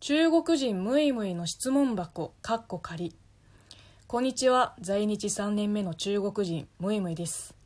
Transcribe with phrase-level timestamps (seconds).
[0.00, 3.16] 中国人ムイムイの質問箱かっこ仮。
[4.06, 4.76] こんにちは。
[4.80, 7.56] 在日3年目の中国人ムイムイです、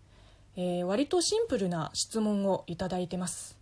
[0.57, 3.59] えー割とシンプルな質問をいただいてます。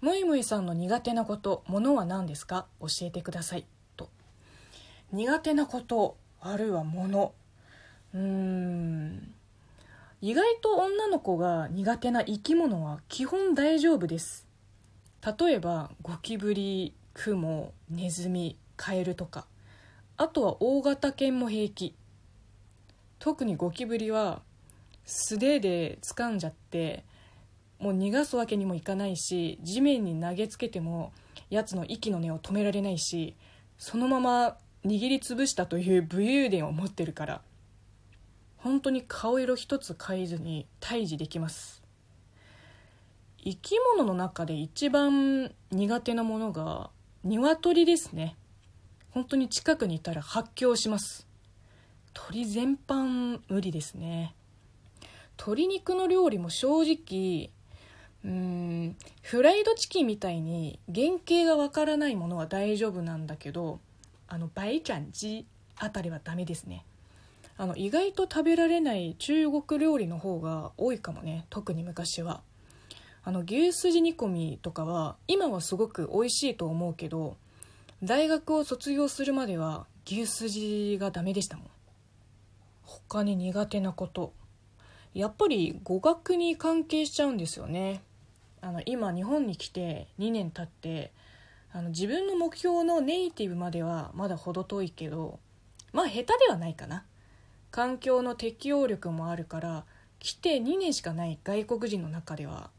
[0.00, 2.64] ムイムイさんの苦手なことものは何ですか？
[2.80, 3.66] 教えてください。
[3.98, 4.08] と。
[5.12, 7.34] 苦手なことあるいはもの。
[8.14, 9.34] うーん。
[10.22, 14.46] 意外と女の子が苦手な生き物は基本大丈夫です。
[15.38, 19.44] 例えばゴキブリクモネズミカエルとか。
[20.16, 21.96] あとは大型犬も平気。
[23.18, 24.40] 特にゴキブリは
[25.04, 27.02] 素手で掴んじゃって
[27.80, 31.12] もう逃がすわけにもいかないし地面に投げつけても
[31.50, 33.34] やつの息の根を止められないし
[33.78, 37.40] そのまま握りつぶしたという武勇伝を持ってるから
[38.58, 41.82] 本当に顔色一つ変えずに退治できます。
[43.42, 46.90] 生き物の中で一番苦手なものが
[47.24, 48.36] 鶏ですね。
[49.10, 51.26] 本当に近くにいたら発狂します。
[52.12, 54.34] 鳥全般無理ですね。
[55.36, 57.50] 鶏肉の料理も正直
[58.24, 63.78] うんフライドチキンみたいに原型がわからないものは大丈夫なんだけど
[64.26, 66.84] あのバイチャンジあたりはダメですね。
[67.56, 71.46] あの意外と食べられない中国料理の方が多いかもね。
[71.50, 72.42] 特に昔は。
[73.28, 77.36] あの牛すじ煮込みとかは今はすごく美味しいと思うけど
[78.02, 81.66] 大学を卒業するまでは牛すじがダメでしたもん。
[82.84, 84.32] 他に苦手なこと。
[85.12, 88.00] やっぱり語学に関係しちゃうんですよね。
[88.62, 91.12] あの今日本に来て2年経って
[91.70, 95.38] あの自分の目標のネイティブまではまだ程遠いけど
[95.92, 97.04] まあ下手ではないかな。
[97.70, 99.84] 環境の適応力もあるから
[100.18, 102.70] 来て2年しかない外国人の中では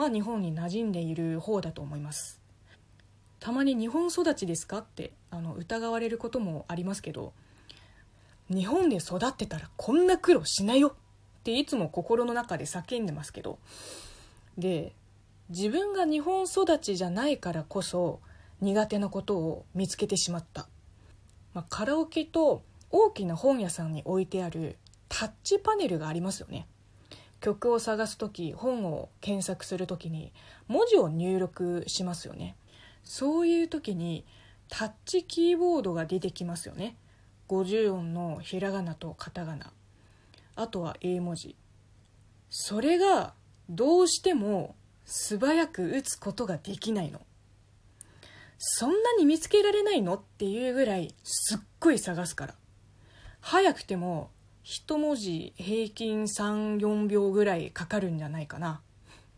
[0.00, 2.40] まあ日本に馴染んでいる方だと思います。
[3.38, 7.34] たまに日本育ちですかってあの疑われることもありますけど
[8.48, 10.92] 日本で育ってたらこんな苦労しないよっ
[11.44, 13.58] ていつも心の中で叫んでますけど
[14.56, 14.92] で
[15.50, 18.20] 自分が日本育ちじゃないからこそ
[18.62, 20.66] 苦手なことを見つけてしまった、
[21.52, 24.78] まあ、カラオケと大きな本屋さんに置いてある
[25.10, 26.66] タッチパネルがありますよね。
[27.40, 30.32] 曲を探す時本を検索する時に
[30.68, 32.56] 文字を入力しますよね。
[33.02, 34.24] そういう時に
[34.68, 36.96] タッチキーボードが出てきますよね。
[37.48, 39.72] 50音のひらがなとカタカナ。
[40.54, 41.56] あとは英文字。
[42.50, 43.34] それが
[43.68, 44.74] どうしても
[45.04, 47.20] 素早く打つことができないの。
[48.58, 52.54] そんなに見つけられないのっていうぐらいすっごい探すから。
[53.40, 54.30] 早くても
[54.62, 58.80] 一文字平均34秒ぐらいかかるんじゃないかな。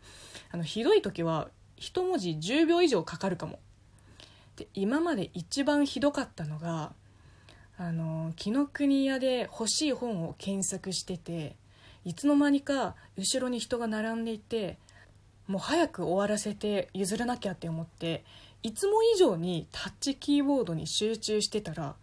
[0.50, 3.58] あのひどい時は一文字10秒以上かかるかも。
[4.56, 6.92] で今まで一番ひどかったのが
[7.78, 11.56] あの紀ノ国屋で欲しい本を検索してて
[12.04, 14.78] いつの間にか後ろに人が並んでいて
[15.46, 18.24] もう早く終わらせて譲らなきゃって思って
[18.62, 21.96] いつも以上にタッチキーボードに集中してたら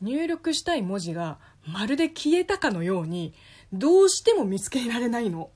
[0.00, 1.38] 入力したい文字が
[1.72, 3.34] まるで消えたかのように
[3.72, 5.50] どうしても見つけられないの。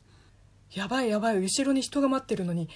[0.72, 2.68] やばいやばい後ろに人が待ってるのに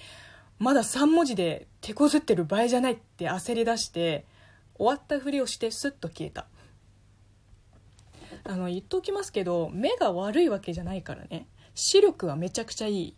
[0.59, 4.25] まだ3文字で手こずってる場合じゃないって焦り出して
[4.75, 6.47] 終わったふりをしてスッと消えた。
[8.43, 11.47] あの言っときますけど目が悪いわけじゃないからね。
[11.75, 13.15] 視力はめちゃくちゃいい。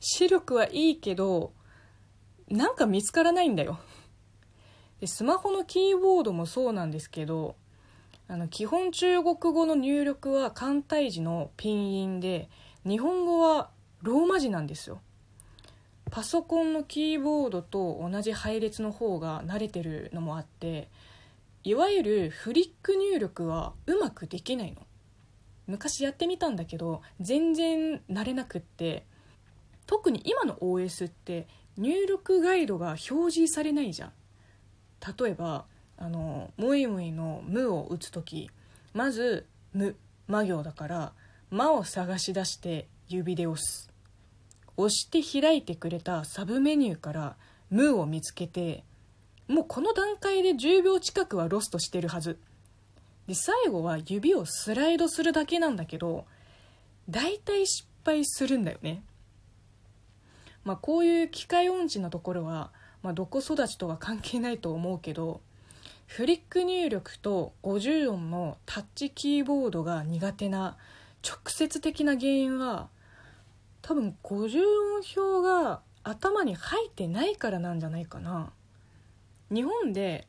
[0.00, 1.52] 視力はいいけど
[2.48, 3.78] なんか見つからないんだよ。
[5.00, 7.56] でスマホのキーボードもそうなんですけど
[8.28, 12.50] あの基本中国語の入力は簡体字のピンインで
[12.86, 13.70] 日本語は
[14.02, 15.00] ローマ字なんですよ。
[16.10, 20.88] パソコンのキーボードと同じ配列の方が慣れてるのもあって
[21.64, 24.86] いわゆるフリック入力はうまくできないの。
[25.66, 29.04] 昔やってみたんだけど全然慣れなくって
[29.86, 31.46] 特に今の OS って
[31.76, 34.12] 入力ガイドが表示されないじゃん。
[35.18, 35.66] 例えば
[35.98, 38.50] あの「ムイムイ」の「ム」を打つ時
[38.94, 39.96] まず「ム」
[40.26, 41.12] 魔行だから
[41.50, 43.90] 「魔」を探し出して指で押す。
[44.76, 47.36] 押して開いてくれたサブメニューから
[47.68, 48.84] 「ム」を見つけて
[49.48, 52.38] もうこの段階で10秒近くはロストしてるはず。
[53.26, 56.26] で最後は指をスライドするだけなんだけど
[57.10, 59.02] 大体失敗するんだよね。
[60.64, 62.70] まあこういう機械音痴なところは、
[63.02, 65.40] まあ、どこ育ちとは関係ないと思うけど
[66.08, 70.78] フリック入力と50音のタッチキーボードが苦手な
[71.22, 72.88] 直接的な原因は
[73.82, 78.52] 多分50音表が頭に入ってないからなんじゃないかな。
[79.52, 80.26] 日本で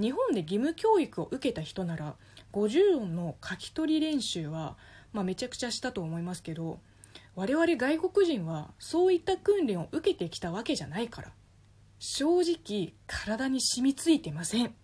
[0.00, 2.16] 日本で義務教育を受けた人なら
[2.52, 4.76] 50音の書き取り練習は、
[5.12, 6.80] まあ、めちゃくちゃしたと思いますけど
[7.36, 11.30] 我々外国人はそういった訓練を受けてきたわけじゃないから。
[12.00, 14.74] 正直体に染みついてません。